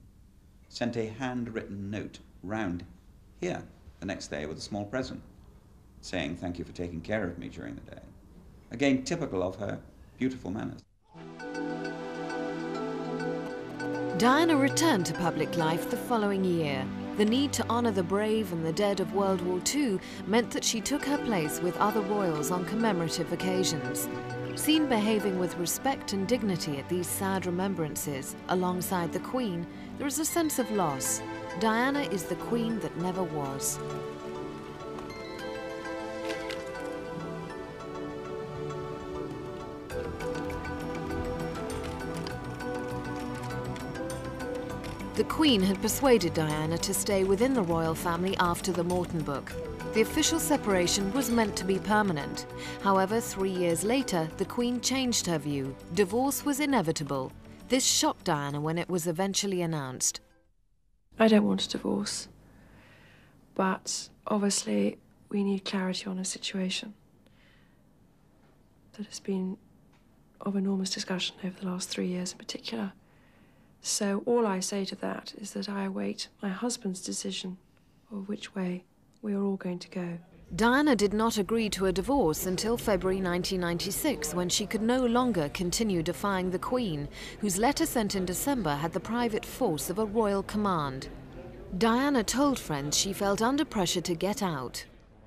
[0.68, 2.84] sent a handwritten note round
[3.40, 3.62] here
[4.00, 5.22] the next day with a small present
[6.02, 8.02] saying thank you for taking care of me during the day.
[8.70, 9.80] Again, typical of her
[10.18, 10.80] beautiful manners.
[14.22, 16.86] Diana returned to public life the following year.
[17.16, 19.98] The need to honour the brave and the dead of World War II
[20.28, 24.08] meant that she took her place with other royals on commemorative occasions.
[24.54, 29.66] Seen behaving with respect and dignity at these sad remembrances, alongside the Queen,
[29.98, 31.20] there is a sense of loss.
[31.58, 33.80] Diana is the Queen that never was.
[45.14, 49.52] The Queen had persuaded Diana to stay within the royal family after the Morton book.
[49.92, 52.46] The official separation was meant to be permanent.
[52.82, 55.76] However, three years later, the Queen changed her view.
[55.92, 57.30] Divorce was inevitable.
[57.68, 60.22] This shocked Diana when it was eventually announced.
[61.18, 62.28] I don't want a divorce.
[63.54, 64.96] But obviously,
[65.28, 66.94] we need clarity on a situation
[68.94, 69.58] that has been
[70.40, 72.92] of enormous discussion over the last three years in particular.
[73.82, 77.58] So all I say to that is that I await my husband's decision
[78.12, 78.84] of which way
[79.22, 80.18] we are all going to go.
[80.54, 85.48] Diana did not agree to a divorce until February 1996 when she could no longer
[85.48, 87.08] continue defying the Queen,
[87.40, 91.08] whose letter sent in December had the private force of a royal command.
[91.78, 94.84] Diana told friends she felt under pressure to get out.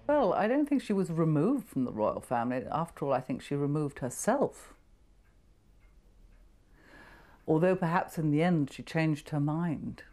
[0.08, 2.64] Well, I don't think she was removed from the royal family.
[2.72, 4.76] After all, I think she removed herself
[7.48, 10.04] although perhaps in the end she changed her mind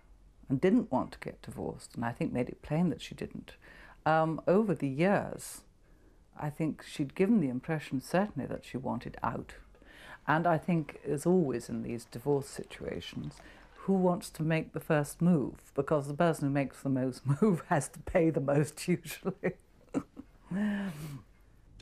[0.48, 3.52] and didn't want to get divorced, and I think made it plain that she didn't.
[4.04, 5.62] Um, over the years,
[6.38, 9.54] I think she'd given the impression certainly that she wanted out.
[10.26, 13.34] And I think, as always in these divorce situations,
[13.74, 15.54] who wants to make the first move?
[15.74, 19.54] Because the person who makes the most move has to pay the most usually.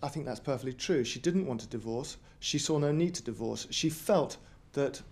[0.03, 1.05] I think that's perfectly true.
[1.05, 2.17] She didn't want a divorce.
[2.39, 3.67] She saw no need to divorce.
[3.71, 4.39] She felt
[4.73, 5.03] that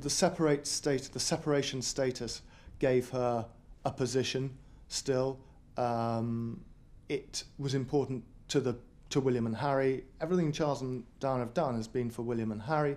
[0.00, 2.42] the separate state, the separation status
[2.78, 3.46] gave her
[3.84, 4.50] a position
[4.88, 5.38] still.
[5.76, 6.60] Um,
[7.08, 8.76] it was important to the
[9.10, 10.04] to William and Harry.
[10.20, 12.96] Everything Charles and Diana have done has been for William and Harry,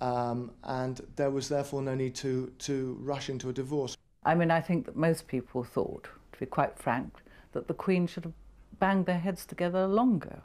[0.00, 3.96] um, and there was therefore no need to to rush into a divorce.
[4.24, 8.06] I mean, I think that most people thought, to be quite frank, that the Queen
[8.06, 8.32] should have
[8.78, 10.42] banged their heads together longer,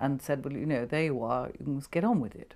[0.00, 1.50] and said, "Well, you know, there you are.
[1.58, 2.54] You must get on with it."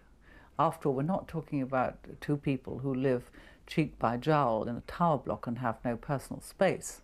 [0.59, 3.31] After all, we're not talking about two people who live
[3.67, 7.03] cheek by jowl in a tower block and have no personal space.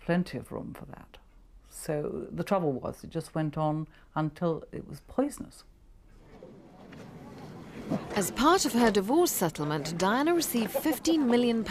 [0.00, 1.18] Plenty of room for that.
[1.70, 5.64] So the trouble was, it just went on until it was poisonous.
[8.16, 11.64] As part of her divorce settlement, Diana received £15 million.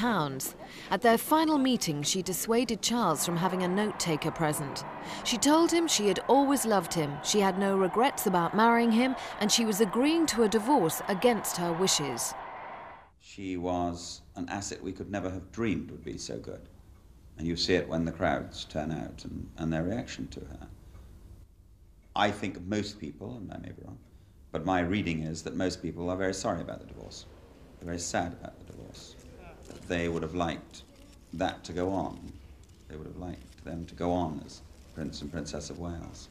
[0.91, 4.83] At their final meeting, she dissuaded Charles from having a note taker present.
[5.23, 9.15] She told him she had always loved him, she had no regrets about marrying him,
[9.39, 12.33] and she was agreeing to a divorce against her wishes.
[13.19, 16.69] She was an asset we could never have dreamed would be so good.
[17.37, 20.67] And you see it when the crowds turn out and, and their reaction to her.
[22.15, 23.97] I think most people, and I may be wrong,
[24.55, 27.25] but my reading is that most people are very sorry about the divorce.
[27.77, 29.13] They're very sad about the divorce.
[29.89, 30.83] They would have liked
[31.33, 32.31] that to go on.
[32.87, 34.61] They would have liked them to go on as
[34.93, 36.29] Prince and Princess of Wales.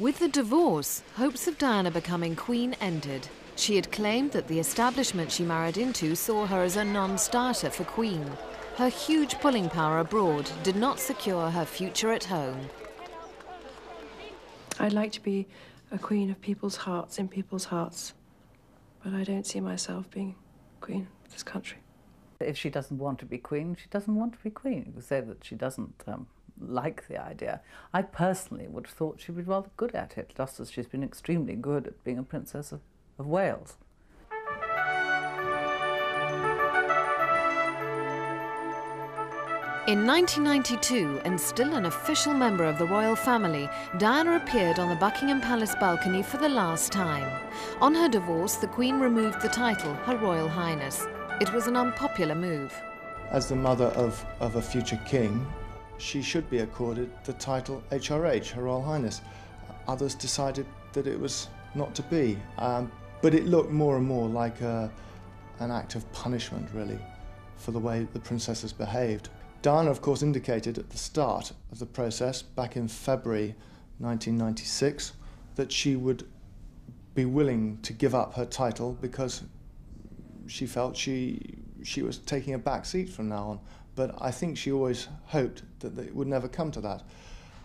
[0.00, 3.28] With the divorce, hopes of Diana becoming Queen ended.
[3.54, 7.70] She had claimed that the establishment she married into saw her as a non starter
[7.70, 8.28] for Queen.
[8.78, 12.68] Her huge pulling power abroad did not secure her future at home.
[14.80, 15.46] I'd like to be
[15.92, 18.14] a queen of people's hearts in people's hearts,
[19.04, 20.34] but I don't see myself being
[20.80, 21.78] queen of this country.
[22.40, 24.84] If she doesn't want to be queen, she doesn't want to be queen.
[24.86, 26.26] You could say that she doesn't um,
[26.58, 27.60] like the idea.
[27.92, 31.04] I personally would have thought she'd be rather good at it, just as she's been
[31.04, 32.80] extremely good at being a princess of,
[33.18, 33.76] of Wales.
[39.88, 43.68] In 1992, and still an official member of the royal family,
[43.98, 47.28] Diana appeared on the Buckingham Palace balcony for the last time.
[47.80, 51.08] On her divorce, the Queen removed the title Her Royal Highness.
[51.40, 52.72] It was an unpopular move.
[53.32, 55.44] As the mother of, of a future king,
[55.98, 59.20] she should be accorded the title HRH, Her Royal Highness.
[59.88, 62.88] Others decided that it was not to be, um,
[63.20, 64.88] but it looked more and more like a,
[65.58, 67.00] an act of punishment, really,
[67.56, 69.28] for the way the princesses behaved.
[69.62, 73.54] Diana, of course, indicated at the start of the process, back in February
[73.98, 75.12] 1996,
[75.54, 76.26] that she would
[77.14, 79.42] be willing to give up her title because
[80.46, 83.60] she felt she she was taking a back seat from now on.
[83.94, 87.02] But I think she always hoped that it would never come to that.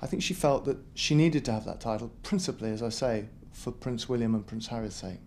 [0.01, 3.29] I think she felt that she needed to have that title, principally, as I say,
[3.51, 5.19] for Prince William and Prince Harry's sake.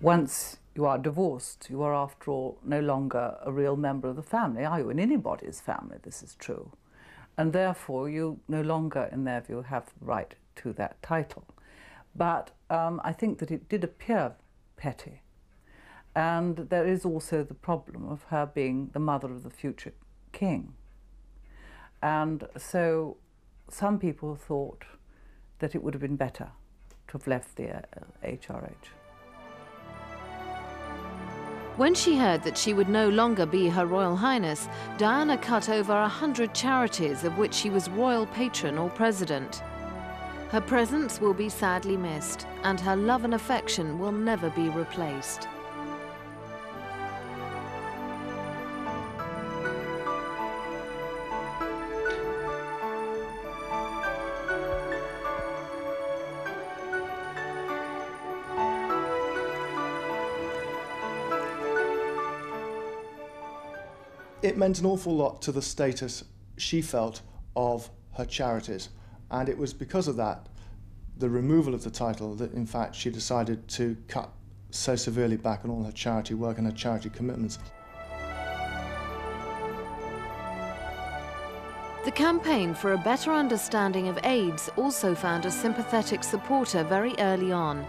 [0.00, 4.22] Once you are divorced, you are, after all, no longer a real member of the
[4.22, 4.90] family, are you?
[4.90, 6.72] In anybody's family, this is true.
[7.36, 11.44] And therefore, you no longer, in their view, have the right to that title.
[12.14, 14.34] But um, I think that it did appear
[14.76, 15.22] petty.
[16.14, 19.92] And there is also the problem of her being the mother of the future
[20.32, 20.74] king.
[22.02, 23.16] And so
[23.68, 24.84] some people thought
[25.58, 26.50] that it would have been better
[27.08, 27.82] to have left the uh,
[28.24, 29.03] HRH.
[31.76, 35.92] When she heard that she would no longer be Her Royal Highness, Diana cut over
[35.92, 39.60] a hundred charities of which she was royal patron or president.
[40.50, 45.48] Her presence will be sadly missed, and her love and affection will never be replaced.
[64.44, 66.22] It meant an awful lot to the status
[66.58, 67.22] she felt
[67.56, 68.90] of her charities.
[69.30, 70.50] And it was because of that,
[71.16, 74.28] the removal of the title, that in fact she decided to cut
[74.70, 77.58] so severely back on all her charity work and her charity commitments.
[82.04, 87.50] The campaign for a better understanding of AIDS also found a sympathetic supporter very early
[87.50, 87.86] on.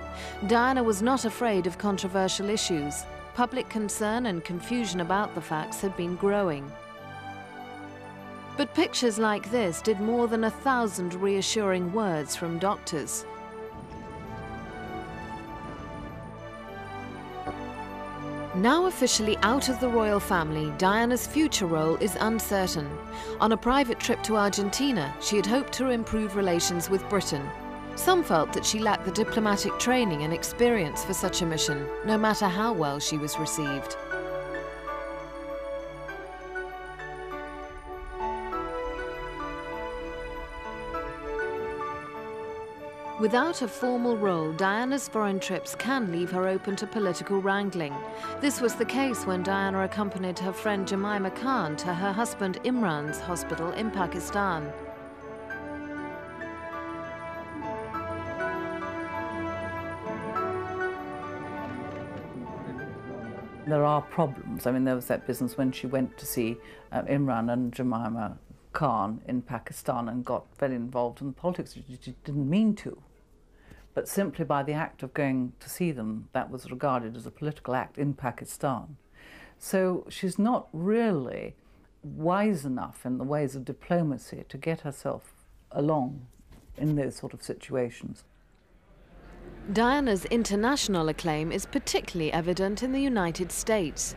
[0.47, 3.03] Diana was not afraid of controversial issues.
[3.36, 6.71] Public concern and confusion about the facts had been growing.
[8.55, 13.25] But pictures like this did more than a thousand reassuring words from doctors.
[18.55, 22.89] Now officially out of the royal family, Diana's future role is uncertain.
[23.41, 27.45] On a private trip to Argentina, she had hoped to improve relations with Britain.
[27.95, 32.17] Some felt that she lacked the diplomatic training and experience for such a mission, no
[32.17, 33.95] matter how well she was received.
[43.17, 47.95] Without a formal role, Diana's foreign trips can leave her open to political wrangling.
[48.41, 53.21] This was the case when Diana accompanied her friend Jemima Khan to her husband Imran's
[53.21, 54.71] hospital in Pakistan.
[63.68, 64.68] There are problems.
[64.68, 66.57] I mean, there was that business when she went to see
[66.91, 68.38] uh, Imran and Jemima
[68.74, 71.74] Khan in Pakistan and got very involved in politics.
[71.74, 73.01] She didn't mean to.
[73.95, 77.32] But simply by the act of going to see them, that was regarded as a
[77.32, 78.97] political act in Pakistan.
[79.57, 81.55] So she's not really
[82.03, 85.34] wise enough in the ways of diplomacy to get herself
[85.72, 86.28] along
[86.78, 88.26] in those sort of situations.
[89.73, 94.15] Diana's international acclaim is particularly evident in the United States.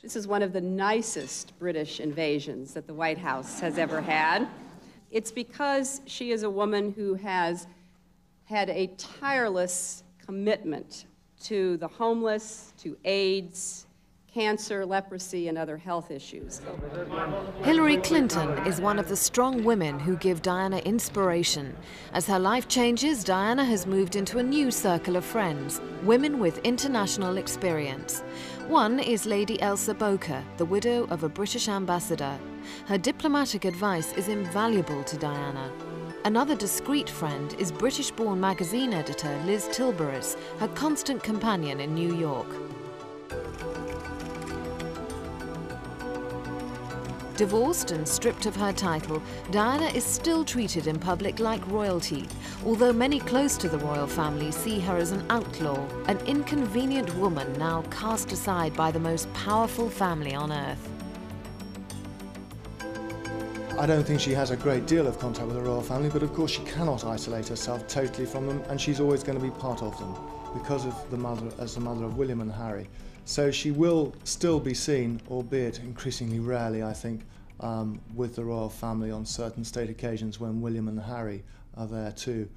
[0.00, 4.46] This is one of the nicest British invasions that the White House has ever had.
[5.10, 7.66] It's because she is a woman who has
[8.44, 11.06] had a tireless commitment
[11.42, 13.87] to the homeless, to AIDS,
[14.32, 16.60] cancer, leprosy, and other health issues.
[17.62, 21.76] Hillary Clinton is one of the strong women who give Diana inspiration.
[22.12, 26.58] As her life changes, Diana has moved into a new circle of friends, women with
[26.58, 28.20] international experience.
[28.68, 32.38] One is Lady Elsa Bowker, the widow of a British ambassador.
[32.86, 35.72] Her diplomatic advice is invaluable to Diana.
[36.24, 42.14] Another discreet friend is British born magazine editor Liz Tilberis, her constant companion in New
[42.14, 42.67] York.
[47.38, 49.22] Divorced and stripped of her title,
[49.52, 52.26] Diana is still treated in public like royalty,
[52.66, 55.78] although many close to the royal family see her as an outlaw,
[56.08, 60.88] an inconvenient woman now cast aside by the most powerful family on earth.
[63.78, 66.24] I don't think she has a great deal of contact with the royal family, but
[66.24, 69.52] of course she cannot isolate herself totally from them, and she's always going to be
[69.52, 70.12] part of them
[70.54, 72.88] because of the mother as the mother of William and Harry.
[73.28, 77.26] So she will still be seen, albeit increasingly rarely, I think,
[77.60, 81.44] um, with the royal family on certain state occasions when William and Harry
[81.76, 82.48] are there too.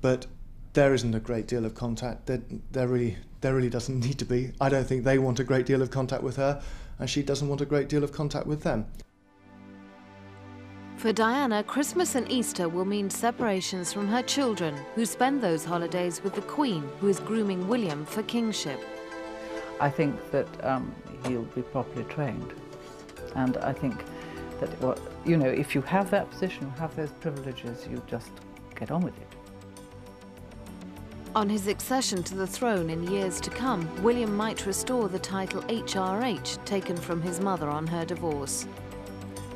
[0.00, 0.26] But
[0.72, 2.26] there isn't a great deal of contact.
[2.26, 2.42] There,
[2.72, 4.50] there really, there really doesn't need to be.
[4.60, 6.60] I don't think they want a great deal of contact with her,
[6.98, 8.86] and she doesn't want a great deal of contact with them.
[10.96, 16.20] For Diana, Christmas and Easter will mean separations from her children, who spend those holidays
[16.24, 18.80] with the Queen, who is grooming William for kingship.
[19.80, 20.94] I think that um,
[21.26, 22.52] he'll be properly trained.
[23.34, 24.04] And I think
[24.60, 28.30] that, well, you know, if you have that position, you have those privileges, you just
[28.74, 29.26] get on with it.
[31.34, 35.62] On his accession to the throne in years to come, William might restore the title
[35.62, 38.66] HRH taken from his mother on her divorce.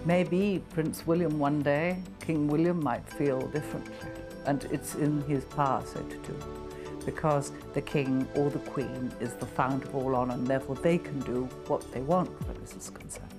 [0.07, 4.09] Maybe Prince William one day, King William might feel differently.
[4.47, 6.64] And it's in his power so to do
[7.05, 10.99] because the king or the queen is the fount of all honour and therefore they
[10.99, 13.31] can do what they want where this is concerned.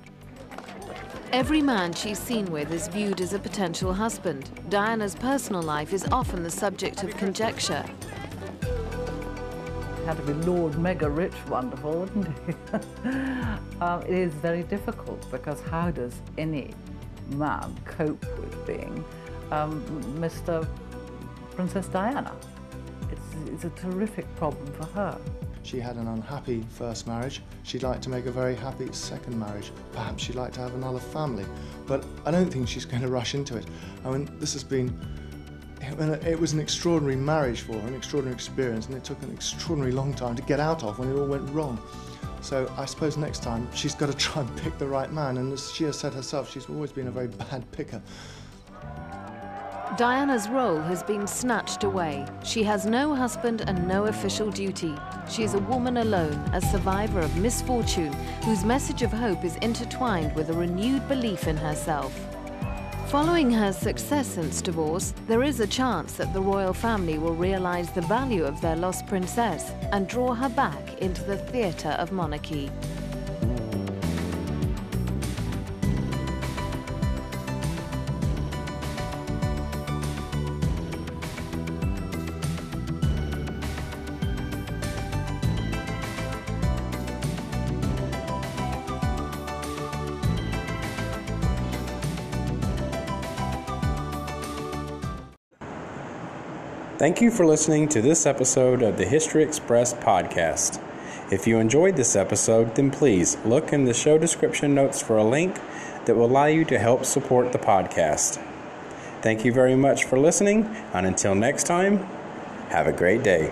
[1.31, 4.49] Every man she's seen with is viewed as a potential husband.
[4.69, 7.83] Diana's personal life is often the subject of conjecture.
[10.05, 12.53] Had to be Lord Mega Rich wonderful, wouldn't he?
[13.81, 16.71] um, it is very difficult because how does any
[17.31, 19.03] man cope with being
[19.51, 19.83] um,
[20.19, 20.67] Mr.
[21.55, 22.33] Princess Diana?
[23.11, 25.19] It's, it's a terrific problem for her.
[25.63, 27.41] She had an unhappy first marriage.
[27.63, 29.71] She'd like to make a very happy second marriage.
[29.93, 31.45] Perhaps she'd like to have another family.
[31.87, 33.65] But I don't think she's going to rush into it.
[34.05, 34.97] I mean, this has been.
[35.81, 39.91] It was an extraordinary marriage for her, an extraordinary experience, and it took an extraordinary
[39.91, 41.79] long time to get out of when it all went wrong.
[42.41, 45.37] So I suppose next time she's got to try and pick the right man.
[45.37, 48.01] And as she has said herself, she's always been a very bad picker.
[49.97, 52.25] Diana's role has been snatched away.
[52.43, 54.93] She has no husband and no official duty.
[55.29, 58.11] She is a woman alone, a survivor of misfortune,
[58.43, 62.13] whose message of hope is intertwined with a renewed belief in herself.
[63.07, 67.89] Following her success since divorce, there is a chance that the royal family will realize
[67.89, 72.69] the value of their lost princess and draw her back into the theatre of monarchy.
[97.05, 100.81] Thank you for listening to this episode of the History Express podcast.
[101.31, 105.23] If you enjoyed this episode, then please look in the show description notes for a
[105.23, 105.55] link
[106.05, 108.43] that will allow you to help support the podcast.
[109.21, 111.99] Thank you very much for listening, and until next time,
[112.69, 113.51] have a great day.